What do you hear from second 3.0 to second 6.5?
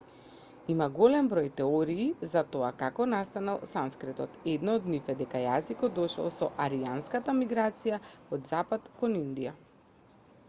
настанал санскритот една од нив е дека јазикот дошол со